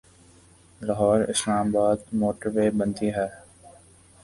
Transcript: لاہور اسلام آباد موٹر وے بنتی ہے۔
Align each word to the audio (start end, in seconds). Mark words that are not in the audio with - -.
لاہور 0.81 1.19
اسلام 1.33 1.67
آباد 1.71 1.99
موٹر 2.19 2.47
وے 2.55 2.65
بنتی 2.79 3.09
ہے۔ 3.15 3.27